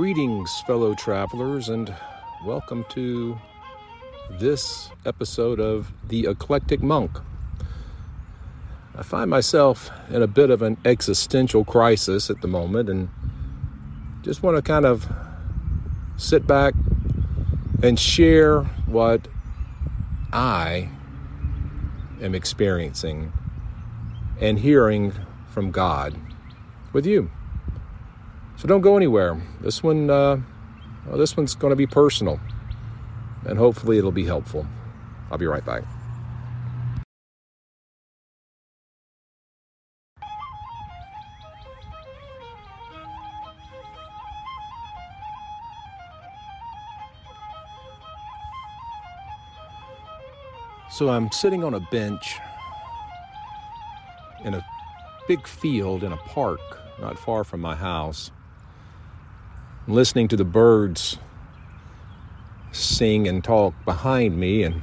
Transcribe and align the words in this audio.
Greetings, 0.00 0.62
fellow 0.66 0.94
travelers, 0.94 1.68
and 1.68 1.94
welcome 2.46 2.86
to 2.88 3.38
this 4.38 4.88
episode 5.04 5.60
of 5.60 5.92
The 6.08 6.24
Eclectic 6.24 6.82
Monk. 6.82 7.10
I 8.96 9.02
find 9.02 9.28
myself 9.28 9.90
in 10.08 10.22
a 10.22 10.26
bit 10.26 10.48
of 10.48 10.62
an 10.62 10.78
existential 10.86 11.66
crisis 11.66 12.30
at 12.30 12.40
the 12.40 12.48
moment 12.48 12.88
and 12.88 13.10
just 14.22 14.42
want 14.42 14.56
to 14.56 14.62
kind 14.62 14.86
of 14.86 15.06
sit 16.16 16.46
back 16.46 16.72
and 17.82 18.00
share 18.00 18.62
what 18.86 19.28
I 20.32 20.88
am 22.22 22.34
experiencing 22.34 23.34
and 24.40 24.60
hearing 24.60 25.12
from 25.50 25.70
God 25.70 26.16
with 26.94 27.04
you. 27.04 27.30
So 28.60 28.68
don't 28.68 28.82
go 28.82 28.94
anywhere. 28.94 29.40
This 29.62 29.82
one, 29.82 30.10
uh, 30.10 30.36
well, 31.06 31.16
this 31.16 31.34
one's 31.34 31.54
going 31.54 31.70
to 31.70 31.76
be 31.76 31.86
personal, 31.86 32.38
and 33.46 33.58
hopefully 33.58 33.96
it'll 33.96 34.12
be 34.12 34.26
helpful. 34.26 34.66
I'll 35.30 35.38
be 35.38 35.46
right 35.46 35.64
back. 35.64 35.82
So 50.90 51.08
I'm 51.08 51.32
sitting 51.32 51.64
on 51.64 51.72
a 51.72 51.80
bench 51.80 52.36
in 54.44 54.52
a 54.52 54.62
big 55.26 55.46
field 55.46 56.04
in 56.04 56.12
a 56.12 56.18
park 56.18 56.60
not 57.00 57.18
far 57.18 57.42
from 57.42 57.60
my 57.60 57.74
house 57.74 58.30
listening 59.92 60.28
to 60.28 60.36
the 60.36 60.44
birds 60.44 61.18
sing 62.72 63.26
and 63.26 63.42
talk 63.42 63.74
behind 63.84 64.38
me 64.38 64.62
and 64.62 64.82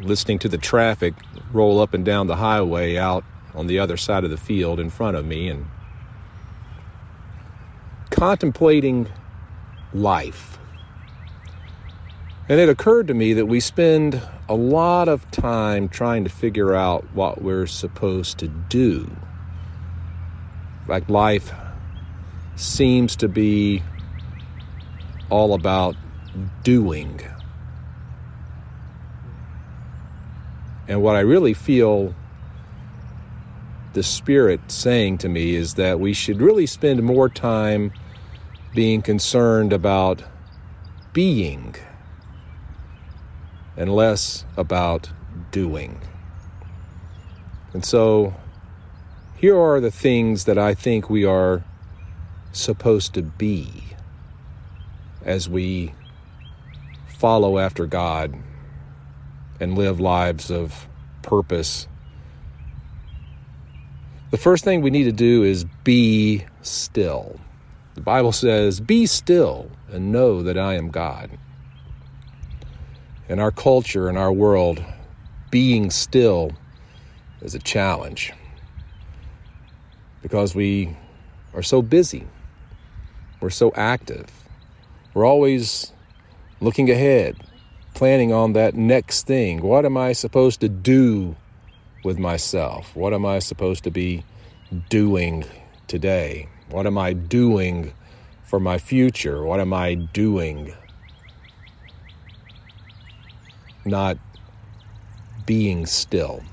listening 0.00 0.38
to 0.38 0.48
the 0.48 0.58
traffic 0.58 1.14
roll 1.52 1.80
up 1.80 1.94
and 1.94 2.04
down 2.04 2.26
the 2.26 2.36
highway 2.36 2.96
out 2.96 3.24
on 3.54 3.66
the 3.66 3.78
other 3.78 3.96
side 3.96 4.24
of 4.24 4.30
the 4.30 4.36
field 4.36 4.80
in 4.80 4.88
front 4.88 5.16
of 5.16 5.26
me 5.26 5.48
and 5.48 5.66
contemplating 8.10 9.06
life. 9.92 10.58
And 12.48 12.58
it 12.58 12.68
occurred 12.68 13.08
to 13.08 13.14
me 13.14 13.34
that 13.34 13.46
we 13.46 13.60
spend 13.60 14.20
a 14.48 14.54
lot 14.54 15.08
of 15.08 15.30
time 15.30 15.88
trying 15.88 16.24
to 16.24 16.30
figure 16.30 16.74
out 16.74 17.04
what 17.14 17.42
we're 17.42 17.66
supposed 17.66 18.38
to 18.38 18.48
do. 18.48 19.10
Like 20.88 21.08
life 21.08 21.52
seems 22.56 23.16
to 23.16 23.28
be 23.28 23.82
all 25.30 25.54
about 25.54 25.96
doing. 26.62 27.20
And 30.88 31.02
what 31.02 31.16
I 31.16 31.20
really 31.20 31.54
feel 31.54 32.14
the 33.92 34.02
Spirit 34.02 34.60
saying 34.70 35.18
to 35.18 35.28
me 35.28 35.54
is 35.54 35.74
that 35.74 36.00
we 36.00 36.12
should 36.12 36.40
really 36.40 36.66
spend 36.66 37.02
more 37.02 37.28
time 37.28 37.92
being 38.74 39.02
concerned 39.02 39.72
about 39.72 40.22
being 41.12 41.74
and 43.76 43.94
less 43.94 44.44
about 44.56 45.10
doing. 45.50 46.00
And 47.72 47.84
so 47.84 48.34
here 49.36 49.58
are 49.58 49.80
the 49.80 49.90
things 49.90 50.44
that 50.44 50.58
I 50.58 50.74
think 50.74 51.08
we 51.08 51.24
are 51.24 51.64
supposed 52.52 53.14
to 53.14 53.22
be 53.22 53.68
as 55.24 55.48
we 55.48 55.92
follow 57.06 57.58
after 57.58 57.86
God 57.86 58.34
and 59.60 59.76
live 59.76 60.00
lives 60.00 60.50
of 60.50 60.88
purpose. 61.22 61.86
The 64.30 64.38
first 64.38 64.64
thing 64.64 64.82
we 64.82 64.90
need 64.90 65.04
to 65.04 65.12
do 65.12 65.42
is 65.42 65.64
be 65.84 66.44
still. 66.62 67.38
The 67.94 68.00
Bible 68.00 68.32
says, 68.32 68.80
Be 68.80 69.06
still 69.06 69.70
and 69.90 70.10
know 70.10 70.42
that 70.42 70.58
I 70.58 70.74
am 70.74 70.90
God. 70.90 71.30
In 73.28 73.38
our 73.38 73.50
culture, 73.50 74.08
in 74.08 74.16
our 74.16 74.32
world, 74.32 74.82
being 75.50 75.90
still 75.90 76.52
is 77.40 77.54
a 77.54 77.58
challenge 77.58 78.32
because 80.22 80.54
we 80.54 80.96
are 81.54 81.62
so 81.62 81.82
busy. 81.82 82.26
We're 83.42 83.50
so 83.50 83.72
active. 83.74 84.28
We're 85.14 85.26
always 85.26 85.92
looking 86.60 86.88
ahead, 86.88 87.36
planning 87.92 88.32
on 88.32 88.52
that 88.52 88.76
next 88.76 89.26
thing. 89.26 89.62
What 89.62 89.84
am 89.84 89.96
I 89.96 90.12
supposed 90.12 90.60
to 90.60 90.68
do 90.68 91.34
with 92.04 92.20
myself? 92.20 92.94
What 92.94 93.12
am 93.12 93.26
I 93.26 93.40
supposed 93.40 93.82
to 93.82 93.90
be 93.90 94.22
doing 94.88 95.44
today? 95.88 96.48
What 96.70 96.86
am 96.86 96.96
I 96.96 97.14
doing 97.14 97.92
for 98.44 98.60
my 98.60 98.78
future? 98.78 99.44
What 99.44 99.58
am 99.58 99.72
I 99.72 99.94
doing? 99.94 100.72
Not 103.84 104.18
being 105.46 105.84
still. 105.86 106.44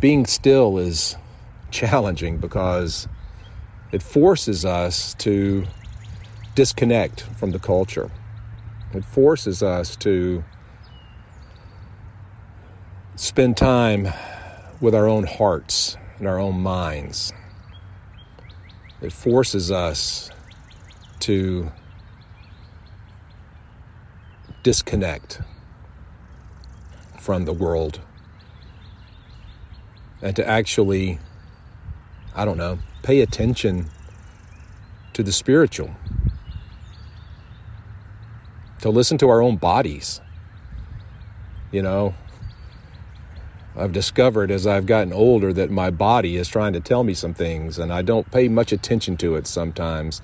Being 0.00 0.24
still 0.24 0.78
is 0.78 1.14
challenging 1.70 2.38
because 2.38 3.06
it 3.96 4.02
forces 4.02 4.66
us 4.66 5.14
to 5.14 5.64
disconnect 6.54 7.22
from 7.38 7.50
the 7.50 7.58
culture. 7.58 8.10
It 8.92 9.06
forces 9.06 9.62
us 9.62 9.96
to 9.96 10.44
spend 13.14 13.56
time 13.56 14.08
with 14.82 14.94
our 14.94 15.08
own 15.08 15.24
hearts 15.24 15.96
and 16.18 16.28
our 16.28 16.38
own 16.38 16.60
minds. 16.60 17.32
It 19.00 19.14
forces 19.14 19.72
us 19.72 20.30
to 21.20 21.72
disconnect 24.62 25.40
from 27.18 27.46
the 27.46 27.54
world 27.54 28.02
and 30.20 30.36
to 30.36 30.46
actually, 30.46 31.18
I 32.34 32.44
don't 32.44 32.58
know, 32.58 32.78
pay 33.06 33.20
attention 33.20 33.86
to 35.12 35.22
the 35.22 35.30
spiritual, 35.30 35.88
to 38.80 38.90
listen 38.90 39.16
to 39.16 39.28
our 39.28 39.40
own 39.40 39.56
bodies. 39.56 40.20
You 41.70 41.82
know, 41.82 42.16
I've 43.76 43.92
discovered 43.92 44.50
as 44.50 44.66
I've 44.66 44.86
gotten 44.86 45.12
older 45.12 45.52
that 45.52 45.70
my 45.70 45.88
body 45.88 46.36
is 46.36 46.48
trying 46.48 46.72
to 46.72 46.80
tell 46.80 47.04
me 47.04 47.14
some 47.14 47.32
things, 47.32 47.78
and 47.78 47.92
I 47.92 48.02
don't 48.02 48.28
pay 48.32 48.48
much 48.48 48.72
attention 48.72 49.16
to 49.18 49.36
it 49.36 49.46
sometimes. 49.46 50.20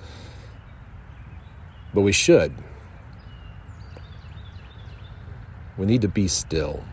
But 1.93 2.01
we 2.01 2.11
should. 2.11 2.53
We 5.77 5.85
need 5.85 6.01
to 6.01 6.09
be 6.09 6.27
still. 6.27 6.83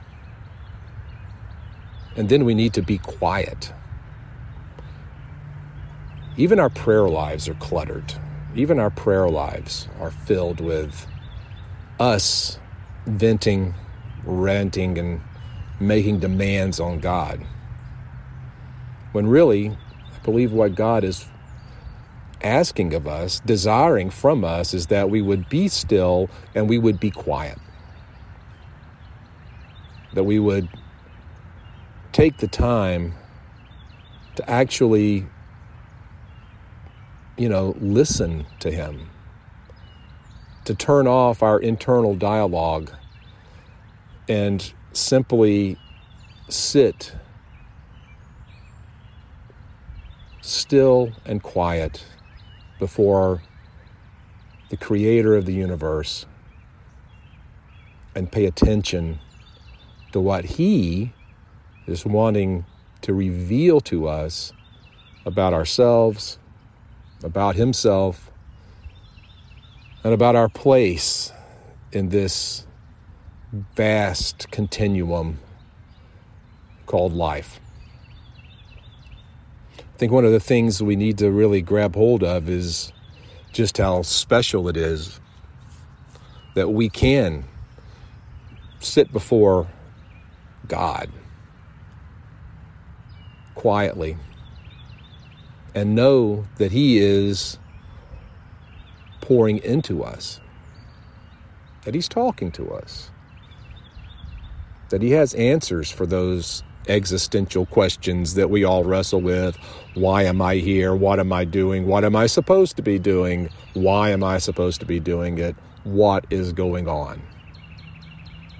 And 2.15 2.29
then 2.29 2.45
we 2.45 2.55
need 2.55 2.75
to 2.75 2.83
be 2.83 2.99
quiet. 2.99 3.73
Even 6.37 6.59
our 6.61 6.71
prayer 6.71 7.09
lives 7.09 7.49
are 7.49 7.55
cluttered. 7.55 8.15
Even 8.55 8.79
our 8.79 8.91
prayer 8.91 9.29
lives 9.29 9.89
are 9.99 10.11
filled 10.11 10.61
with 10.61 11.07
us 11.99 12.59
venting, 13.07 13.75
ranting, 14.25 14.99
and 14.99 15.21
making 15.81 16.21
demands 16.21 16.79
on 16.81 17.01
God. 17.01 17.45
When 19.13 19.27
really, 19.27 19.71
I 19.71 20.19
believe 20.25 20.53
what 20.53 20.75
God 20.75 21.05
is 21.05 21.27
asking 22.43 22.95
of 22.95 23.07
us, 23.07 23.41
desiring 23.41 24.11
from 24.11 24.45
us, 24.45 24.73
is 24.73 24.87
that 24.87 25.11
we 25.11 25.21
would 25.21 25.49
be 25.49 25.69
still 25.69 26.31
and 26.55 26.69
we 26.69 26.79
would 26.79 27.01
be 27.01 27.11
quiet. 27.11 27.59
That 30.15 30.25
we 30.25 30.39
would 30.39 30.69
take 32.13 32.39
the 32.39 32.49
time 32.49 33.15
to 34.37 34.49
actually 34.51 35.27
you 37.41 37.49
know, 37.49 37.75
listen 37.81 38.45
to 38.59 38.71
Him, 38.71 39.09
to 40.67 40.75
turn 40.75 41.07
off 41.07 41.43
our 41.43 41.59
internal 41.59 42.15
dialogue 42.15 42.93
and 44.29 44.75
simply 44.93 45.79
sit 46.51 47.15
still 50.43 51.13
and 51.25 51.43
quiet 51.43 52.05
before 52.79 53.43
the 54.69 54.77
creator 54.77 55.35
of 55.35 55.47
the 55.47 55.55
universe 55.55 56.27
and 58.15 58.31
pay 58.31 58.45
attention 58.45 59.19
to 60.13 60.21
what 60.21 60.45
he 60.45 61.15
is 61.87 62.05
wanting 62.05 62.67
to 63.01 63.15
reveal 63.15 63.81
to 63.81 64.07
us 64.07 64.53
about 65.25 65.55
ourselves, 65.55 66.39
about 67.23 67.57
Himself, 67.57 68.31
and 70.03 70.15
about 70.15 70.35
our 70.35 70.49
place 70.49 71.33
in 71.93 72.09
this 72.09 72.67
vast 73.53 74.51
continuum 74.51 75.39
called 76.87 77.13
life. 77.13 77.61
I 79.79 79.99
think 79.99 80.13
one 80.13 80.25
of 80.25 80.33
the 80.33 80.41
things 80.41 80.83
we 80.83 80.97
need 80.97 81.19
to 81.19 81.31
really 81.31 81.61
grab 81.61 81.95
hold 81.95 82.23
of 82.23 82.49
is 82.49 82.93
just 83.53 83.77
how 83.79 84.03
special 84.03 84.69
it 84.69 84.77
is 84.77 85.21
that 86.55 86.71
we 86.71 86.89
can 86.89 87.45
sit 88.79 89.13
before 89.13 89.69
God 90.67 91.11
quietly 93.55 94.17
and 95.75 95.95
know 95.95 96.47
that 96.57 96.73
He 96.73 96.99
is 96.99 97.59
pouring 99.21 99.59
into 99.59 100.03
us, 100.03 100.41
that 101.85 101.95
He's 101.95 102.09
talking 102.09 102.51
to 102.53 102.73
us, 102.73 103.11
that 104.89 105.03
He 105.03 105.13
has 105.13 105.35
answers 105.35 105.91
for 105.91 106.07
those 106.07 106.63
existential 106.89 107.67
questions 107.67 108.35
that 108.35 108.51
we 108.51 108.65
all 108.65 108.85
wrestle 108.85 109.21
with. 109.21 109.57
Why 109.95 110.25
am 110.25 110.41
I 110.43 110.57
here? 110.57 110.95
What 110.95 111.21
am 111.21 111.33
I 111.33 111.45
doing? 111.45 111.87
What 111.87 112.05
am 112.05 112.17
I 112.17 112.27
supposed 112.27 112.77
to 112.77 112.83
be 112.83 112.99
doing? 112.99 113.51
Why 113.75 114.11
am 114.11 114.25
I 114.25 114.39
supposed 114.39 114.81
to 114.81 114.87
be 114.87 114.99
doing 114.99 115.39
it? 115.39 115.57
What 115.85 116.27
is 116.31 116.53
going 116.53 116.89
on? 116.89 117.23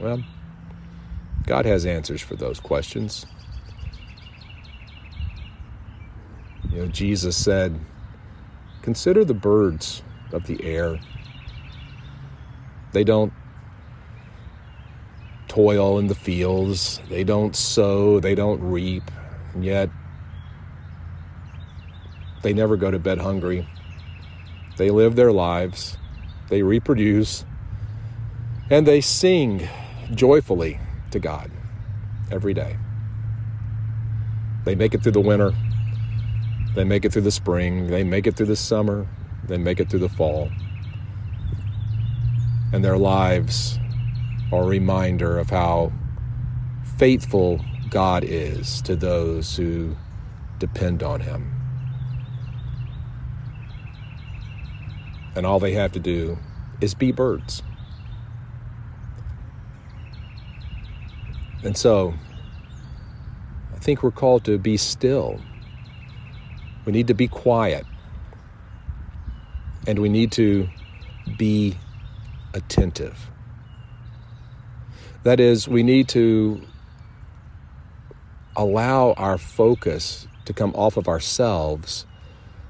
Well, 0.01 0.23
God 1.47 1.67
has 1.67 1.85
answers 1.85 2.21
for 2.21 2.37
those 2.37 2.61
questions. 2.61 3.27
You 6.73 6.83
know, 6.83 6.87
Jesus 6.87 7.37
said, 7.37 7.79
Consider 8.83 9.25
the 9.25 9.35
birds 9.35 10.03
of 10.33 10.47
the 10.47 10.63
air. 10.65 11.01
They 12.93 13.05
don't 13.05 13.33
toil 15.49 15.99
in 15.99 16.07
the 16.07 16.15
fields, 16.15 17.01
they 17.09 17.25
don't 17.25 17.57
sow, 17.57 18.21
they 18.21 18.37
don't 18.37 18.61
reap, 18.63 19.03
and 19.53 19.65
yet 19.65 19.91
they 22.43 22.53
never 22.53 22.77
go 22.77 22.91
to 22.91 22.99
bed 22.99 23.19
hungry. 23.19 23.69
They 24.77 24.91
live 24.91 25.17
their 25.17 25.33
lives, 25.33 25.99
they 26.49 26.63
reproduce, 26.63 27.45
and 28.71 28.87
they 28.87 29.01
sing 29.01 29.69
joyfully 30.15 30.79
to 31.11 31.19
God 31.19 31.51
every 32.31 32.55
day. 32.55 32.79
They 34.65 34.77
make 34.77 34.95
it 34.95 35.03
through 35.03 35.13
the 35.13 35.21
winter, 35.21 35.53
they 36.75 36.85
make 36.85 37.05
it 37.05 37.13
through 37.13 37.23
the 37.23 37.31
spring, 37.31 37.89
they 37.89 38.05
make 38.05 38.27
it 38.27 38.37
through 38.37 38.47
the 38.47 38.57
summer, 38.57 39.07
they 39.45 39.59
make 39.59 39.81
it 39.81 39.91
through 39.91 40.01
the 40.01 40.09
fall. 40.09 40.51
And 42.73 42.85
their 42.85 42.99
lives 42.99 43.79
are 44.53 44.63
a 44.63 44.67
reminder 44.67 45.39
of 45.39 45.51
how 45.51 45.93
faithful 46.97 47.61
God 47.91 48.25
is 48.25 48.81
to 48.83 48.95
those 48.95 49.57
who 49.57 49.97
depend 50.59 51.03
on 51.03 51.21
Him. 51.21 51.53
And 55.35 55.47
all 55.47 55.59
they 55.59 55.73
have 55.73 55.93
to 55.93 56.01
do 56.01 56.39
is 56.81 56.95
be 56.95 57.13
birds. 57.13 57.63
And 61.63 61.77
so, 61.77 62.15
I 63.75 63.79
think 63.79 64.03
we're 64.03 64.11
called 64.11 64.45
to 64.45 64.59
be 64.59 64.77
still. 64.77 65.41
We 66.85 66.93
need 66.93 67.09
to 67.09 67.15
be 67.15 67.29
quiet. 67.29 67.85
And 69.87 69.99
we 69.99 70.09
need 70.09 70.33
to 70.33 70.69
be 71.37 71.77
attentive. 72.55 73.31
That 75.23 75.41
is, 75.41 75.69
we 75.69 75.83
need 75.83 76.09
to 76.09 76.63
allow 78.57 79.13
our 79.13 79.39
focus 79.39 80.27
to 80.47 80.53
come 80.53 80.75
off 80.75 80.97
of 80.97 81.09
ourselves 81.09 82.07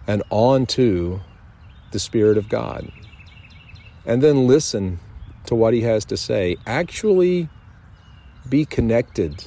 and 0.06 0.22
onto 0.30 1.20
the 1.92 1.98
Spirit 1.98 2.36
of 2.36 2.48
God. 2.48 2.90
And 4.04 4.22
then 4.22 4.46
listen 4.46 4.98
to 5.46 5.54
what 5.54 5.74
He 5.74 5.82
has 5.82 6.04
to 6.06 6.16
say. 6.16 6.56
Actually, 6.66 7.48
be 8.48 8.64
connected 8.64 9.44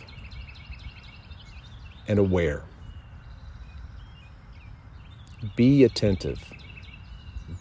and 2.07 2.19
aware. 2.19 2.63
Be 5.55 5.83
attentive. 5.83 6.39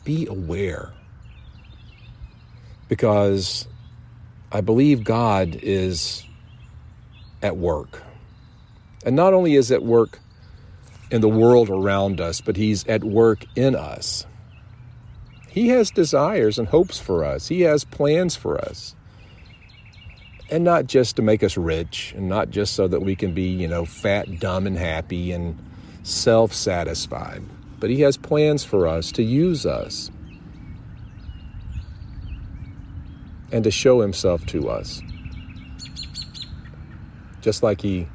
Be 0.05 0.27
aware. 0.27 0.93
Because 2.89 3.67
I 4.51 4.61
believe 4.61 5.05
God 5.05 5.59
is 5.63 6.25
at 7.43 7.57
work. 7.57 8.03
And 9.05 9.17
not 9.17 9.35
only 9.35 9.55
is 9.55 9.73
at 9.73 9.83
work 9.83 10.21
in 11.11 11.21
the 11.21 11.29
world 11.29 11.69
around 11.69 12.21
us, 12.21 12.41
but 12.41 12.57
He's 12.57 12.87
at 12.87 13.05
work 13.05 13.45
in 13.57 13.75
us. 13.75 14.27
He 15.49 15.69
has 15.69 15.91
desires 15.91 16.59
and 16.59 16.69
hopes 16.69 16.99
for 16.99 17.25
us, 17.25 17.49
He 17.49 17.63
has 17.63 17.85
plans 17.85 18.37
for 18.37 18.59
us. 18.59 18.95
And 20.51 20.65
not 20.65 20.87
just 20.87 21.17
to 21.17 21.23
make 21.23 21.43
us 21.43 21.57
rich, 21.57 22.13
and 22.15 22.29
not 22.29 22.51
just 22.51 22.75
so 22.75 22.87
that 22.87 23.01
we 23.01 23.17
can 23.17 23.33
be, 23.33 23.45
you 23.45 23.69
know, 23.69 23.87
fat, 23.87 24.39
dumb, 24.39 24.67
and 24.67 24.77
happy 24.77 25.33
and 25.33 25.59
self 26.03 26.53
satisfied, 26.53 27.43
but 27.83 27.91
He 27.91 28.03
has 28.03 28.17
plans 28.17 28.63
for 28.63 28.87
us 28.87 29.11
to 29.11 29.25
use 29.25 29.67
us 29.67 30.09
and 33.51 33.65
to 33.65 33.73
show 33.73 34.01
himself 34.01 34.47
to 34.47 34.71
us. 34.71 35.03
Just 37.41 37.65
like 37.65 37.81
he 37.81 38.07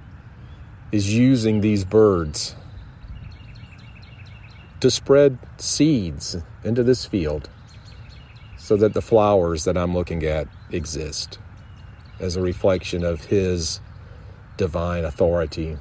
is 0.93 1.13
using 1.13 1.59
these 1.59 1.83
birds 1.83 2.55
to 4.79 4.89
spread 4.89 5.37
seeds 5.57 6.37
into 6.63 6.81
this 6.81 7.03
field 7.03 7.49
so 8.55 8.77
that 8.77 8.93
the 8.93 9.01
flowers 9.01 9.65
that 9.65 9.77
I'm 9.77 9.93
looking 9.93 10.23
at 10.23 10.47
exist 10.71 11.39
as 12.21 12.37
a 12.37 12.41
reflection 12.41 13.03
of 13.03 13.25
his 13.25 13.81
divine 14.55 15.03
authority 15.03 15.77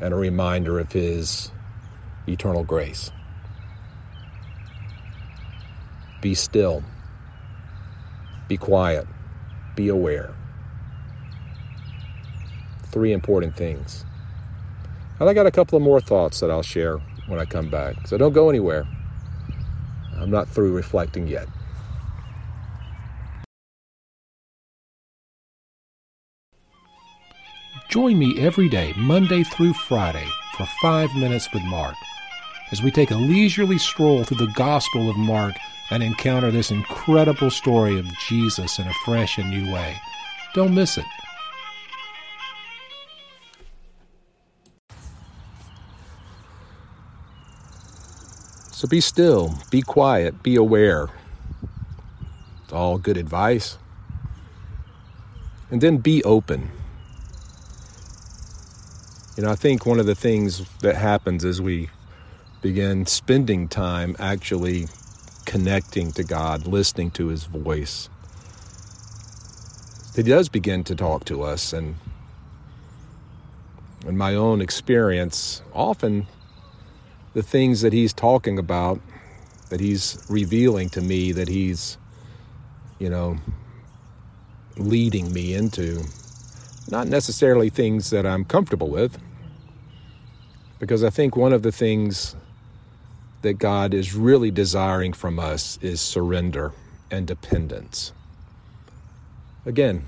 and 0.00 0.14
a 0.14 0.16
reminder 0.16 0.78
of 0.78 0.92
his 0.92 1.50
eternal 2.28 2.64
grace. 2.64 3.10
Be 6.20 6.34
still. 6.34 6.82
Be 8.48 8.56
quiet. 8.56 9.06
Be 9.76 9.88
aware. 9.88 10.34
Three 12.84 13.12
important 13.12 13.56
things. 13.56 14.04
And 15.20 15.28
I 15.28 15.34
got 15.34 15.46
a 15.46 15.50
couple 15.50 15.76
of 15.76 15.82
more 15.82 16.00
thoughts 16.00 16.40
that 16.40 16.50
I'll 16.50 16.62
share 16.62 16.98
when 17.26 17.38
I 17.38 17.44
come 17.44 17.70
back. 17.70 18.06
So 18.06 18.16
don't 18.16 18.32
go 18.32 18.48
anywhere. 18.48 18.86
I'm 20.16 20.30
not 20.30 20.48
through 20.48 20.74
reflecting 20.74 21.28
yet. 21.28 21.48
Join 27.88 28.18
me 28.18 28.38
every 28.38 28.68
day, 28.68 28.92
Monday 28.98 29.42
through 29.42 29.72
Friday, 29.72 30.26
for 30.56 30.66
five 30.82 31.14
minutes 31.14 31.48
with 31.54 31.62
Mark, 31.64 31.94
as 32.70 32.82
we 32.82 32.90
take 32.90 33.10
a 33.10 33.16
leisurely 33.16 33.78
stroll 33.78 34.24
through 34.24 34.44
the 34.44 34.52
Gospel 34.52 35.08
of 35.08 35.16
Mark 35.16 35.54
and 35.90 36.02
encounter 36.02 36.50
this 36.50 36.70
incredible 36.70 37.50
story 37.50 37.98
of 37.98 38.06
Jesus 38.28 38.78
in 38.78 38.86
a 38.86 38.92
fresh 39.04 39.38
and 39.38 39.50
new 39.50 39.72
way. 39.72 39.96
Don't 40.54 40.74
miss 40.74 40.98
it. 40.98 41.04
So 48.72 48.86
be 48.86 49.00
still, 49.00 49.54
be 49.70 49.82
quiet, 49.82 50.42
be 50.42 50.54
aware. 50.54 51.08
It's 52.62 52.72
all 52.72 52.98
good 52.98 53.16
advice. 53.16 53.76
And 55.70 55.80
then 55.80 55.96
be 55.96 56.22
open. 56.22 56.70
You 59.36 59.42
know, 59.44 59.50
I 59.50 59.56
think 59.56 59.84
one 59.84 59.98
of 59.98 60.06
the 60.06 60.14
things 60.14 60.62
that 60.80 60.96
happens 60.96 61.44
as 61.44 61.60
we 61.60 61.90
begin 62.60 63.06
spending 63.06 63.68
time 63.68 64.16
actually 64.18 64.86
connecting 65.46 66.12
to 66.12 66.24
God, 66.24 66.66
listening 66.66 67.10
to 67.12 67.28
His 67.28 67.44
voice. 67.44 68.08
He 70.16 70.22
does 70.22 70.48
begin 70.48 70.84
to 70.84 70.94
talk 70.94 71.24
to 71.26 71.42
us, 71.42 71.72
and 71.72 71.96
in 74.06 74.16
my 74.16 74.34
own 74.34 74.60
experience, 74.60 75.62
often 75.72 76.26
the 77.34 77.42
things 77.42 77.82
that 77.82 77.92
He's 77.92 78.12
talking 78.12 78.58
about, 78.58 79.00
that 79.70 79.80
He's 79.80 80.24
revealing 80.28 80.88
to 80.90 81.00
me, 81.00 81.32
that 81.32 81.48
He's, 81.48 81.98
you 82.98 83.08
know, 83.08 83.36
leading 84.76 85.32
me 85.32 85.54
into, 85.54 86.02
not 86.90 87.06
necessarily 87.06 87.70
things 87.70 88.10
that 88.10 88.26
I'm 88.26 88.44
comfortable 88.44 88.88
with, 88.88 89.18
Because 90.78 91.02
I 91.02 91.10
think 91.10 91.36
one 91.36 91.52
of 91.52 91.62
the 91.62 91.72
things 91.72 92.36
that 93.42 93.54
God 93.54 93.94
is 93.94 94.14
really 94.14 94.50
desiring 94.50 95.12
from 95.12 95.38
us 95.38 95.78
is 95.80 96.00
surrender 96.00 96.72
and 97.10 97.26
dependence. 97.26 98.12
Again, 99.64 100.06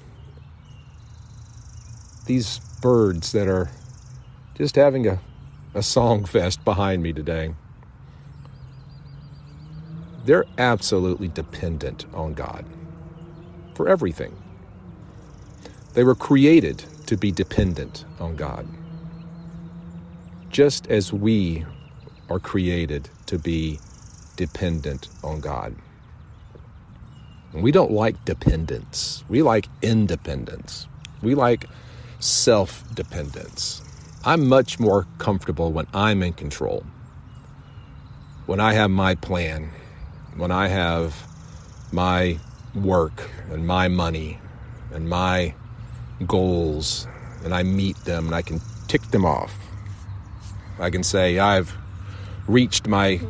these 2.26 2.60
birds 2.80 3.32
that 3.32 3.48
are 3.48 3.70
just 4.54 4.76
having 4.76 5.06
a, 5.06 5.20
a 5.74 5.82
song 5.82 6.24
fest 6.24 6.64
behind 6.64 7.02
me 7.02 7.12
today, 7.12 7.54
they're 10.24 10.44
absolutely 10.58 11.28
dependent 11.28 12.06
on 12.12 12.34
God 12.34 12.64
for 13.74 13.88
everything. 13.88 14.36
They 15.94 16.04
were 16.04 16.14
created 16.14 16.84
to 17.06 17.16
be 17.16 17.32
dependent 17.32 18.04
on 18.20 18.36
God, 18.36 18.66
just 20.50 20.86
as 20.88 21.12
we 21.12 21.64
are 22.30 22.38
created 22.38 23.10
to 23.26 23.38
be 23.38 23.78
dependent 24.36 25.08
on 25.22 25.40
God. 25.40 25.74
And 27.52 27.62
we 27.62 27.72
don't 27.72 27.90
like 27.90 28.24
dependence. 28.24 29.24
We 29.28 29.42
like 29.42 29.66
independence. 29.82 30.86
We 31.20 31.34
like 31.34 31.66
self 32.20 32.84
dependence. 32.94 33.82
I'm 34.24 34.48
much 34.48 34.78
more 34.78 35.06
comfortable 35.18 35.72
when 35.72 35.86
I'm 35.92 36.22
in 36.22 36.34
control, 36.34 36.84
when 38.46 38.60
I 38.60 38.74
have 38.74 38.90
my 38.90 39.14
plan, 39.14 39.70
when 40.36 40.50
I 40.50 40.68
have 40.68 41.16
my 41.90 42.38
work 42.74 43.30
and 43.50 43.66
my 43.66 43.88
money 43.88 44.38
and 44.92 45.08
my 45.08 45.54
goals 46.26 47.08
and 47.44 47.54
I 47.54 47.62
meet 47.62 47.96
them 48.04 48.26
and 48.26 48.34
I 48.34 48.42
can 48.42 48.60
tick 48.86 49.02
them 49.10 49.24
off. 49.24 49.56
I 50.78 50.90
can 50.90 51.02
say, 51.02 51.38
I've 51.38 51.76
reached 52.50 52.88
my 52.88 53.20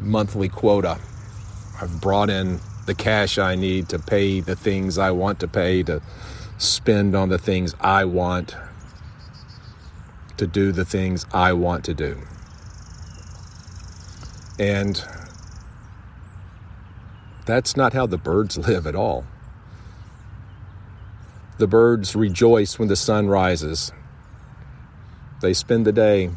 monthly 0.00 0.48
quota. 0.48 0.98
I've 1.80 2.00
brought 2.00 2.30
in 2.30 2.60
the 2.86 2.94
cash 2.94 3.36
I 3.38 3.54
need 3.56 3.88
to 3.88 3.98
pay 3.98 4.40
the 4.40 4.56
things 4.56 4.96
I 4.96 5.10
want 5.10 5.40
to 5.40 5.48
pay, 5.48 5.82
to 5.84 6.00
spend 6.58 7.14
on 7.14 7.28
the 7.28 7.38
things 7.38 7.74
I 7.80 8.04
want, 8.04 8.54
to 10.36 10.46
do 10.46 10.72
the 10.72 10.84
things 10.84 11.26
I 11.32 11.52
want 11.52 11.84
to 11.86 11.94
do. 11.94 12.18
And 14.58 15.02
that's 17.46 17.76
not 17.76 17.92
how 17.92 18.06
the 18.06 18.18
birds 18.18 18.56
live 18.58 18.86
at 18.86 18.94
all. 18.94 19.26
The 21.58 21.66
birds 21.66 22.14
rejoice 22.14 22.78
when 22.78 22.88
the 22.88 22.96
sun 22.96 23.28
rises. 23.28 23.92
They 25.40 25.54
spend 25.54 25.86
the 25.86 25.92
day 25.92 26.30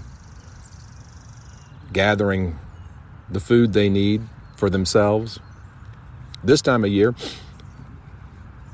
gathering 1.94 2.60
the 3.30 3.40
food 3.40 3.74
they 3.74 3.90
need 3.90 4.22
for 4.56 4.70
themselves. 4.70 5.40
This 6.44 6.62
time 6.62 6.84
of 6.84 6.92
year, 6.92 7.16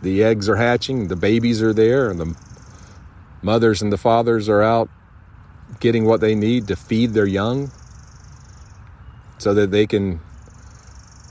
the 0.02 0.24
eggs 0.24 0.50
are 0.50 0.56
hatching, 0.56 1.08
the 1.08 1.16
babies 1.16 1.62
are 1.62 1.74
there, 1.74 2.10
and 2.10 2.20
the 2.20 2.36
mothers 3.42 3.82
and 3.82 3.92
the 3.92 3.98
fathers 3.98 4.50
are 4.50 4.62
out 4.62 4.90
getting 5.80 6.06
what 6.06 6.20
they 6.20 6.34
need 6.34 6.68
to 6.68 6.76
feed 6.76 7.14
their 7.14 7.28
young 7.28 7.72
so 9.38 9.54
that 9.54 9.72
they 9.72 9.86
can 9.86 10.20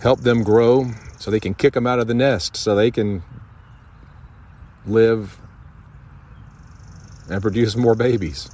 help 0.01 0.21
them 0.21 0.43
grow, 0.43 0.91
so 1.19 1.31
they 1.31 1.41
can 1.41 1.55
kick 1.55 1.75
them 1.75 1.87
out 1.87 1.99
of 1.99 2.07
the 2.07 2.15
nest, 2.15 2.57
so 2.57 2.75
they 2.75 2.91
can 2.91 3.23
live 4.87 5.39
and 7.29 7.43
produce 7.43 7.77
more 7.77 7.95
babies 7.95 8.49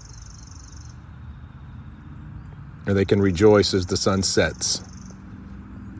or 2.86 2.94
they 2.94 3.04
can 3.04 3.20
rejoice 3.20 3.72
as 3.72 3.86
the 3.86 3.96
sun 3.96 4.22
sets 4.22 4.82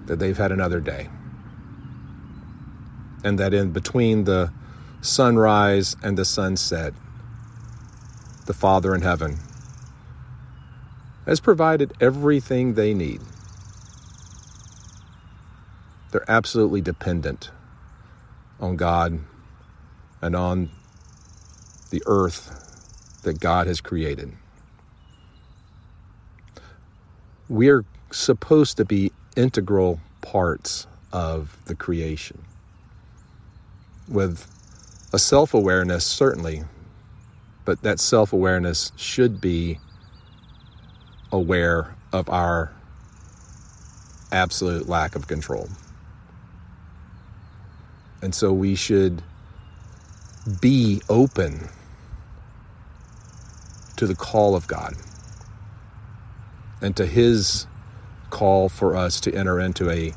that 0.07 0.19
they've 0.19 0.37
had 0.37 0.53
another 0.53 0.81
day. 0.81 1.09
And 3.23 3.39
that 3.39 3.55
in 3.55 3.71
between 3.71 4.25
the 4.25 4.53
sunrise 5.01 5.97
and 6.03 6.19
the 6.19 6.25
sunset, 6.25 6.93
the 8.47 8.53
Father 8.53 8.95
in 8.95 9.01
heaven 9.01 9.39
has 11.25 11.41
provided 11.41 11.93
everything 12.01 12.75
they 12.75 12.93
need. 12.93 13.21
They're 16.11 16.25
absolutely 16.29 16.83
dependent 16.83 17.51
on 18.61 18.77
God 18.77 19.21
and 20.21 20.37
on 20.37 20.71
the 21.91 22.03
earth 22.07 23.21
that 23.25 23.41
God 23.41 23.67
has 23.67 23.81
created 23.81 24.33
we're 27.49 27.85
supposed 28.11 28.77
to 28.79 28.85
be 28.85 29.13
integral 29.37 30.01
parts 30.23 30.87
of 31.13 31.57
the 31.67 31.75
creation 31.75 32.43
with 34.09 34.47
a 35.13 35.19
self 35.19 35.55
awareness, 35.55 36.05
certainly, 36.05 36.65
but 37.65 37.83
that 37.83 38.01
self 38.01 38.33
awareness 38.33 38.93
should 38.97 39.41
be 39.41 39.79
aware 41.33 41.95
of 42.13 42.29
our 42.29 42.73
absolute 44.33 44.89
lack 44.89 45.15
of 45.15 45.27
control. 45.27 45.69
And 48.23 48.35
so 48.35 48.53
we 48.53 48.75
should 48.75 49.23
be 50.61 51.01
open 51.09 51.69
to 53.97 54.07
the 54.07 54.15
call 54.15 54.57
of 54.57 54.67
God 54.67 54.95
and 56.85 56.97
to 56.97 57.07
his 57.07 57.67
call 58.31 58.69
for 58.69 58.95
us 58.95 59.21
to 59.21 59.35
enter 59.35 59.59
into 59.59 59.91
a 59.91 60.13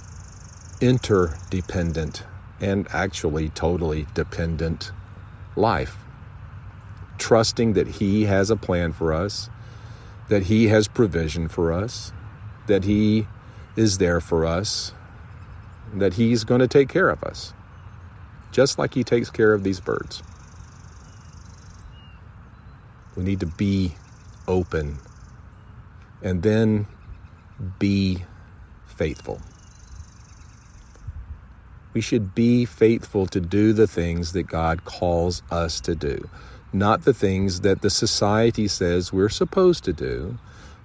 interdependent 0.81 2.23
and 2.59 2.87
actually 2.91 3.49
totally 3.49 4.05
dependent 4.13 4.91
life 5.55 5.95
trusting 7.17 7.73
that 7.73 7.87
he 7.87 8.25
has 8.25 8.51
a 8.51 8.55
plan 8.55 8.91
for 8.91 9.13
us 9.13 9.49
that 10.29 10.43
he 10.43 10.67
has 10.67 10.87
provision 10.87 11.47
for 11.47 11.71
us 11.71 12.11
that 12.67 12.83
he 12.83 13.25
is 13.75 13.97
there 13.97 14.19
for 14.19 14.45
us 14.45 14.93
that 15.93 16.13
he's 16.13 16.43
going 16.43 16.59
to 16.59 16.67
take 16.67 16.89
care 16.89 17.09
of 17.09 17.23
us 17.23 17.53
just 18.51 18.79
like 18.79 18.93
he 18.93 19.03
takes 19.03 19.29
care 19.29 19.53
of 19.53 19.63
these 19.63 19.79
birds. 19.79 20.23
We 23.15 23.23
need 23.23 23.39
to 23.41 23.45
be 23.45 23.95
open 24.47 24.97
and 26.21 26.43
then 26.43 26.87
be 27.79 28.23
faithful. 28.85 29.41
We 31.93 32.01
should 32.01 32.35
be 32.35 32.65
faithful 32.65 33.25
to 33.27 33.39
do 33.39 33.73
the 33.73 33.87
things 33.87 34.33
that 34.33 34.43
God 34.43 34.85
calls 34.85 35.41
us 35.49 35.79
to 35.81 35.95
do, 35.95 36.29
not 36.71 37.05
the 37.05 37.13
things 37.13 37.61
that 37.61 37.81
the 37.81 37.89
society 37.89 38.67
says 38.67 39.11
we're 39.11 39.29
supposed 39.29 39.83
to 39.85 39.93
do, 39.93 40.37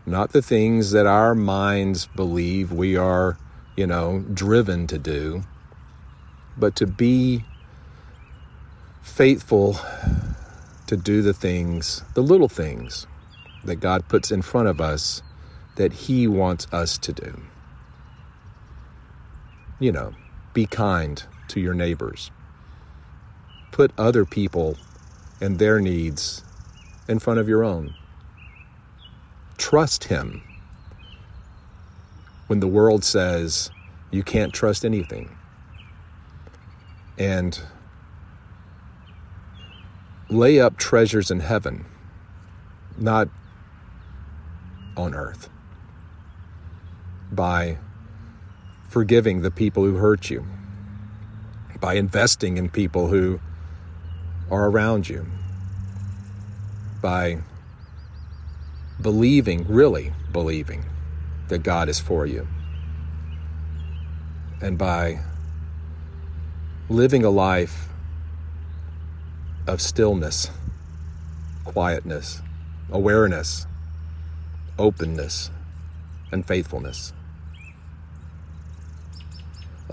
not 0.07 0.33
the 0.33 0.43
things 0.43 0.93
that 0.93 1.07
our 1.07 1.35
minds 1.35 2.07
believe 2.17 2.73
we 2.73 2.97
are, 2.97 3.37
you 3.77 3.87
know, 3.87 4.25
driven 4.33 4.87
to 4.87 4.99
do, 4.99 5.43
but 6.57 6.75
to 6.77 6.87
be 6.87 7.45
faithful 9.03 9.79
to 10.87 10.97
do 10.97 11.23
the 11.23 11.35
things, 11.35 12.03
the 12.15 12.23
little 12.23 12.49
things 12.49 13.07
that 13.65 13.77
God 13.77 14.09
puts 14.09 14.31
in 14.31 14.43
front 14.43 14.69
of 14.69 14.81
us 14.81 15.23
that 15.77 15.93
He 15.93 16.27
wants 16.27 16.67
us 16.73 16.99
to 16.99 17.13
do. 17.13 17.41
You 19.79 19.93
know, 19.93 20.13
be 20.53 20.67
kind 20.67 21.23
to 21.49 21.61
your 21.61 21.75
neighbors. 21.75 22.31
Put 23.71 23.93
other 23.97 24.25
people 24.25 24.77
and 25.41 25.59
their 25.59 25.81
needs 25.81 26.45
in 27.09 27.19
front 27.19 27.41
of 27.41 27.49
your 27.49 27.65
own. 27.65 27.95
Trust 29.57 30.05
Him 30.05 30.43
when 32.47 32.61
the 32.61 32.69
world 32.69 33.03
says 33.05 33.71
you 34.11 34.23
can't 34.23 34.53
trust 34.53 34.85
anything. 34.85 35.37
And 37.19 37.59
lay 40.29 40.61
up 40.61 40.77
treasures 40.77 41.31
in 41.31 41.41
heaven, 41.41 41.85
not 42.97 43.29
on 44.97 45.15
earth 45.15 45.49
by 47.31 47.79
forgiving 48.89 49.41
the 49.41 49.51
people 49.51 49.85
who 49.85 49.97
hurt 49.97 50.29
you, 50.29 50.47
by 51.81 51.95
investing 51.95 52.59
in 52.59 52.69
people 52.69 53.09
who 53.09 53.41
are 54.51 54.69
around 54.69 55.09
you, 55.09 55.27
by 57.01 57.39
believing, 59.01 59.67
really 59.67 60.13
believing, 60.31 60.85
that 61.49 61.63
God 61.63 61.89
is 61.89 61.99
for 61.99 62.27
you, 62.27 62.47
and 64.61 64.77
by 64.77 65.21
living 66.89 67.25
a 67.25 67.31
life 67.31 67.89
of 69.67 69.81
stillness, 69.81 70.51
quietness, 71.65 72.43
awareness 72.91 73.67
openness, 74.79 75.51
and 76.31 76.47
faithfulness. 76.47 77.13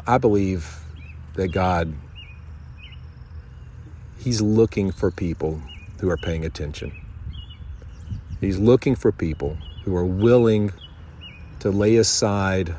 I 0.08 0.18
believe 0.18 0.80
that 1.36 1.50
God, 1.50 1.94
He's 4.18 4.42
looking 4.42 4.92
for 4.92 5.12
people 5.12 5.62
who 6.00 6.10
are 6.10 6.18
paying 6.18 6.46
attention. 6.46 6.92
He's 8.42 8.58
looking 8.58 8.96
for 8.96 9.12
people 9.12 9.58
who 9.84 9.96
are 9.96 10.06
willing 10.06 10.72
to 11.60 11.72
lay 11.72 11.98
aside 11.98 12.74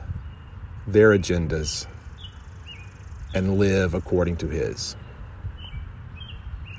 their 0.86 1.10
agendas 1.10 1.86
and 3.34 3.58
live 3.58 3.94
according 3.94 4.36
to 4.38 4.48
His. 4.48 4.96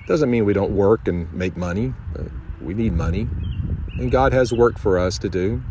Doesn't 0.07 0.29
mean 0.29 0.45
we 0.45 0.53
don't 0.53 0.75
work 0.75 1.07
and 1.07 1.31
make 1.31 1.55
money. 1.55 1.93
Uh, 2.17 2.23
we 2.59 2.73
need 2.73 2.93
money. 2.93 3.27
And 3.97 4.11
God 4.11 4.33
has 4.33 4.51
work 4.53 4.77
for 4.79 4.97
us 4.97 5.17
to 5.19 5.29
do. 5.29 5.61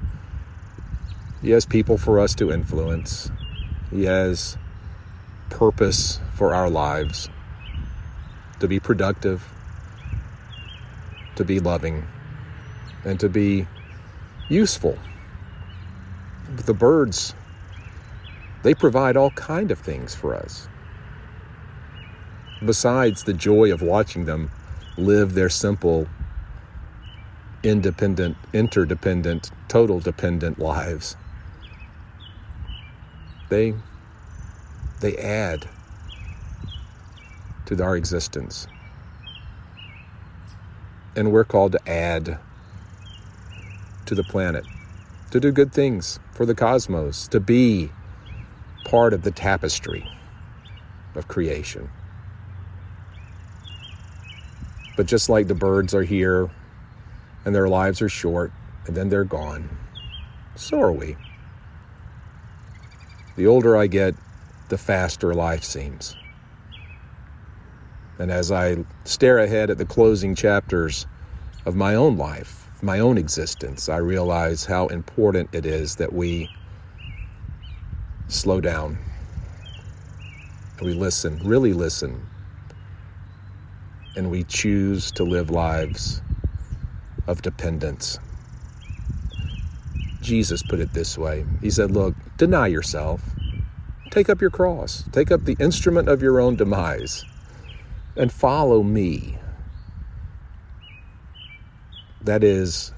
He 1.43 1.51
has 1.51 1.65
people 1.65 1.97
for 1.97 2.21
us 2.21 2.35
to 2.37 2.53
influence. 2.53 3.31
He 3.91 4.05
has 4.05 4.59
purpose 5.49 6.21
for 6.35 6.55
our 6.55 6.71
lives 6.71 7.29
to 8.61 8.69
be 8.69 8.79
productive, 8.79 9.43
to 11.37 11.45
be 11.45 11.61
loving, 11.61 12.07
and 13.05 13.19
to 13.21 13.29
be 13.29 13.67
useful. 14.49 14.99
The 16.57 16.75
birds, 16.75 17.35
they 18.63 18.75
provide 18.75 19.17
all 19.17 19.31
kind 19.31 19.71
of 19.71 19.79
things 19.79 20.15
for 20.15 20.35
us. 20.35 20.69
Besides 22.65 23.25
the 23.25 23.33
joy 23.33 23.73
of 23.73 23.81
watching 23.81 24.27
them 24.27 24.51
live 24.99 25.33
their 25.33 25.49
simple, 25.49 26.07
independent, 27.63 28.37
interdependent, 28.53 29.51
total 29.69 30.01
dependent 30.01 30.59
lives. 30.59 31.17
They 33.49 33.75
they 35.01 35.17
add 35.17 35.69
to 37.67 37.83
our 37.83 37.97
existence. 37.97 38.67
And 41.17 41.33
we're 41.33 41.45
called 41.45 41.73
to 41.73 41.89
add 41.89 42.39
to 44.07 44.15
the 44.15 44.25
planet, 44.25 44.65
to 45.31 45.41
do 45.41 45.51
good 45.53 45.73
things 45.73 46.19
for 46.33 46.47
the 46.47 46.55
cosmos, 46.55 47.29
to 47.29 47.41
be 47.41 47.91
part 48.85 49.13
of 49.13 49.23
the 49.23 49.31
tapestry 49.31 50.09
of 51.15 51.29
creation. 51.29 51.89
But 54.97 55.07
just 55.07 55.29
like 55.29 55.49
the 55.49 55.55
birds 55.55 55.95
are 55.95 56.03
here 56.03 56.51
and 57.45 57.55
their 57.55 57.69
lives 57.69 58.03
are 58.03 58.09
short 58.09 58.53
and 58.87 58.97
then 58.97 59.09
they're 59.09 59.25
gone, 59.25 59.69
so 60.57 60.81
are 60.81 60.93
we. 60.93 61.17
The 63.37 63.47
older 63.47 63.77
I 63.77 63.87
get, 63.87 64.15
the 64.69 64.79
faster 64.79 65.35
life 65.35 65.65
seems. 65.65 66.17
And 68.19 68.31
as 68.31 68.53
I 68.53 68.85
stare 69.05 69.39
ahead 69.39 69.71
at 69.71 69.79
the 69.79 69.87
closing 69.87 70.35
chapters 70.35 71.07
of 71.65 71.77
my 71.77 71.95
own 71.95 72.17
life, 72.17 72.69
my 72.83 73.01
own 73.01 73.19
existence, 73.19 73.89
I 73.89 73.97
realize 73.97 74.65
how 74.65 74.87
important 74.89 75.51
it 75.53 75.67
is 75.67 75.97
that 75.97 76.13
we 76.13 76.51
slow 78.29 78.61
down 78.61 78.99
we 80.81 80.95
listen, 80.95 81.39
really 81.45 81.75
listen, 81.75 82.27
and 84.17 84.31
we 84.31 84.45
choose 84.45 85.11
to 85.13 85.25
live 85.25 85.51
lives 85.51 86.23
of 87.31 87.43
dependence. 87.43 88.19
Jesus 90.21 90.65
put 90.65 90.81
it 90.81 90.93
this 90.93 91.17
way 91.17 91.47
He 91.63 91.71
said, 91.71 91.93
Look, 91.93 92.15
deny 92.37 92.67
yourself, 92.67 93.23
take 94.11 94.29
up 94.29 94.41
your 94.41 94.51
cross, 94.51 95.05
take 95.13 95.31
up 95.31 95.45
the 95.45 95.57
instrument 95.61 96.09
of 96.09 96.21
your 96.21 96.41
own 96.41 96.57
demise, 96.57 97.25
and 98.17 98.33
follow 98.33 98.83
me. 98.83 99.39
That 102.21 102.43
is, 102.43 102.93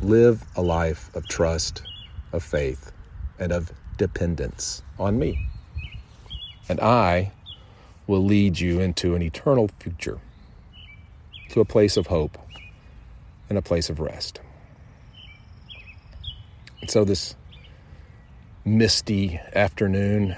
live 0.00 0.44
a 0.54 0.62
life 0.62 1.14
of 1.14 1.28
trust, 1.28 1.82
of 2.32 2.44
faith, 2.44 2.92
and 3.40 3.52
of 3.52 3.72
dependence 3.98 4.82
on 4.98 5.18
me. 5.18 5.48
And 6.68 6.80
I 6.80 7.32
will 8.06 8.24
lead 8.24 8.60
you 8.60 8.80
into 8.80 9.16
an 9.16 9.22
eternal 9.22 9.68
future, 9.80 10.18
to 11.50 11.60
a 11.60 11.64
place 11.64 11.96
of 11.96 12.06
hope 12.06 12.38
and 13.48 13.58
a 13.58 13.62
place 13.62 13.90
of 13.90 14.00
rest. 14.00 14.40
And 16.80 16.90
so, 16.90 17.04
this 17.04 17.34
misty 18.64 19.40
afternoon, 19.54 20.36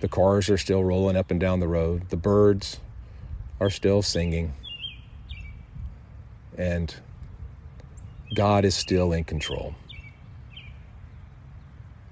the 0.00 0.08
cars 0.08 0.48
are 0.48 0.58
still 0.58 0.84
rolling 0.84 1.16
up 1.16 1.30
and 1.30 1.40
down 1.40 1.60
the 1.60 1.68
road, 1.68 2.08
the 2.10 2.16
birds 2.16 2.80
are 3.60 3.70
still 3.70 4.02
singing, 4.02 4.52
and 6.56 6.94
God 8.34 8.64
is 8.64 8.74
still 8.74 9.12
in 9.12 9.24
control. 9.24 9.74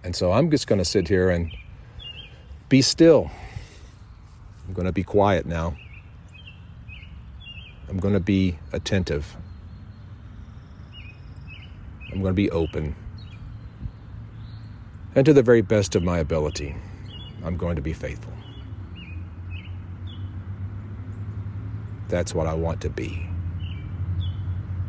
And 0.02 0.14
so 0.14 0.32
I'm 0.32 0.50
just 0.50 0.66
going 0.66 0.78
to 0.78 0.84
sit 0.84 1.08
here 1.08 1.30
and 1.30 1.50
be 2.68 2.82
still. 2.82 3.30
I'm 4.66 4.74
going 4.74 4.86
to 4.86 4.92
be 4.92 5.02
quiet 5.02 5.46
now. 5.46 5.76
I'm 7.88 7.98
going 7.98 8.14
to 8.14 8.20
be 8.20 8.58
attentive. 8.72 9.36
I'm 12.12 12.20
going 12.20 12.30
to 12.30 12.32
be 12.32 12.50
open. 12.50 12.94
And 15.14 15.24
to 15.26 15.32
the 15.32 15.42
very 15.42 15.60
best 15.60 15.94
of 15.94 16.02
my 16.02 16.18
ability, 16.18 16.74
I'm 17.44 17.56
going 17.56 17.76
to 17.76 17.82
be 17.82 17.92
faithful. 17.92 18.32
That's 22.08 22.34
what 22.34 22.46
I 22.46 22.54
want 22.54 22.80
to 22.82 22.90
be. 22.90 23.28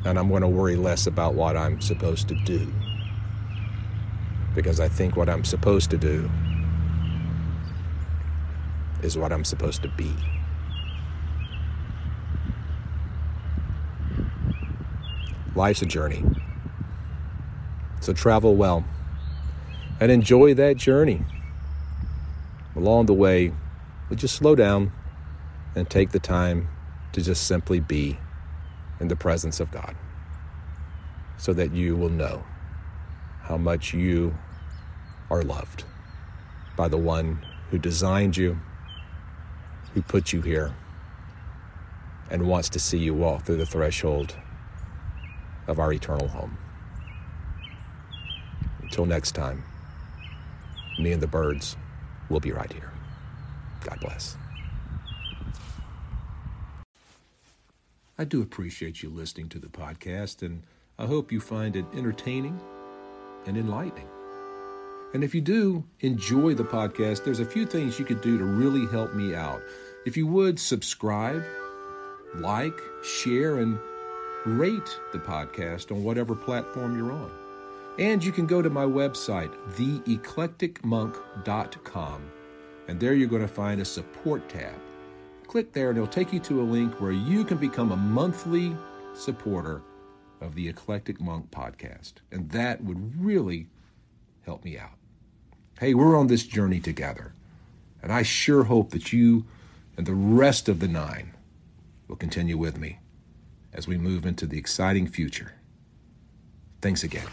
And 0.05 0.19
I'm 0.19 0.29
going 0.29 0.41
to 0.41 0.47
worry 0.47 0.75
less 0.75 1.07
about 1.07 1.33
what 1.33 1.57
I'm 1.57 1.81
supposed 1.81 2.27
to 2.29 2.35
do. 2.35 2.71
Because 4.53 4.79
I 4.79 4.87
think 4.87 5.15
what 5.15 5.29
I'm 5.29 5.43
supposed 5.43 5.89
to 5.91 5.97
do 5.97 6.29
is 9.01 9.17
what 9.17 9.33
I'm 9.33 9.43
supposed 9.43 9.81
to 9.83 9.89
be. 9.89 10.13
Life's 15.55 15.81
a 15.81 15.85
journey. 15.85 16.23
So 18.01 18.11
travel 18.11 18.55
well 18.55 18.83
and 20.01 20.11
enjoy 20.11 20.53
that 20.55 20.75
journey. 20.75 21.21
Along 22.75 23.05
the 23.05 23.13
way, 23.13 23.53
we 24.09 24.17
just 24.17 24.35
slow 24.35 24.53
down 24.53 24.91
and 25.75 25.89
take 25.89 26.11
the 26.11 26.19
time 26.19 26.67
to 27.13 27.21
just 27.21 27.47
simply 27.47 27.79
be 27.79 28.17
in 28.99 29.07
the 29.07 29.15
presence 29.15 29.61
of 29.61 29.71
God 29.71 29.95
so 31.37 31.53
that 31.53 31.71
you 31.73 31.95
will 31.95 32.09
know 32.09 32.43
how 33.41 33.57
much 33.57 33.93
you 33.93 34.37
are 35.31 35.41
loved 35.41 35.85
by 36.75 36.89
the 36.89 36.97
one 36.97 37.45
who 37.71 37.77
designed 37.77 38.35
you, 38.35 38.59
who 39.93 40.01
put 40.01 40.33
you 40.33 40.41
here, 40.41 40.73
and 42.29 42.45
wants 42.47 42.69
to 42.69 42.79
see 42.79 42.97
you 42.97 43.13
walk 43.13 43.43
through 43.43 43.57
the 43.57 43.65
threshold 43.65 44.35
of 45.67 45.79
our 45.79 45.93
eternal 45.93 46.27
home. 46.27 46.57
Until 48.81 49.05
next 49.05 49.31
time, 49.33 49.63
me 50.99 51.11
and 51.11 51.21
the 51.21 51.27
birds 51.27 51.75
will 52.29 52.39
be 52.39 52.51
right 52.51 52.71
here. 52.71 52.91
God 53.83 53.99
bless. 53.99 54.37
I 58.17 58.23
do 58.23 58.41
appreciate 58.41 59.03
you 59.03 59.09
listening 59.09 59.49
to 59.49 59.59
the 59.59 59.67
podcast, 59.67 60.41
and 60.41 60.63
I 60.97 61.05
hope 61.05 61.31
you 61.31 61.41
find 61.41 61.75
it 61.75 61.85
entertaining 61.93 62.59
and 63.45 63.57
enlightening. 63.57 64.07
And 65.13 65.23
if 65.23 65.35
you 65.35 65.41
do 65.41 65.83
enjoy 65.99 66.53
the 66.53 66.63
podcast, 66.63 67.23
there's 67.23 67.39
a 67.39 67.45
few 67.45 67.65
things 67.65 67.99
you 67.99 68.05
could 68.05 68.21
do 68.21 68.37
to 68.37 68.43
really 68.43 68.85
help 68.87 69.13
me 69.13 69.35
out. 69.35 69.61
If 70.05 70.15
you 70.15 70.27
would 70.27 70.59
subscribe, 70.59 71.43
like, 72.35 72.79
share, 73.03 73.59
and 73.59 73.79
rate 74.45 74.99
the 75.11 75.19
podcast 75.19 75.91
on 75.91 76.03
whatever 76.03 76.35
platform 76.35 76.97
you're 76.97 77.11
on. 77.11 77.31
And 77.97 78.23
you 78.23 78.31
can 78.31 78.45
go 78.45 78.61
to 78.61 78.69
my 78.69 78.83
website, 78.83 79.51
theeclecticmonk.com, 79.71 82.31
and 82.87 82.99
there 82.99 83.13
you're 83.13 83.27
going 83.27 83.41
to 83.41 83.47
find 83.47 83.81
a 83.81 83.85
support 83.85 84.47
tab. 84.49 84.75
Click 85.47 85.73
there, 85.73 85.89
and 85.89 85.97
it'll 85.97 86.07
take 86.07 86.31
you 86.33 86.39
to 86.41 86.61
a 86.61 86.63
link 86.63 87.01
where 87.01 87.11
you 87.11 87.43
can 87.43 87.57
become 87.57 87.91
a 87.91 87.97
monthly 87.97 88.75
supporter 89.13 89.81
of 90.41 90.53
the 90.55 90.67
Eclectic 90.67 91.21
Monk 91.21 91.51
podcast. 91.51 92.15
And 92.31 92.49
that 92.51 92.83
would 92.83 93.19
really 93.19 93.67
help 94.43 94.65
me 94.65 94.77
out. 94.77 94.97
Hey, 95.79 95.93
we're 95.93 96.17
on 96.17 96.27
this 96.27 96.43
journey 96.43 96.79
together, 96.79 97.33
and 98.01 98.11
I 98.11 98.23
sure 98.23 98.65
hope 98.65 98.89
that 98.91 99.13
you 99.13 99.45
and 99.97 100.05
the 100.05 100.13
rest 100.13 100.69
of 100.69 100.79
the 100.79 100.87
nine 100.87 101.33
will 102.07 102.17
continue 102.17 102.57
with 102.57 102.77
me 102.77 102.99
as 103.75 103.87
we 103.87 103.97
move 103.97 104.25
into 104.25 104.47
the 104.47 104.57
exciting 104.57 105.05
future. 105.05 105.53
Thanks 106.81 107.03
again. 107.03 107.27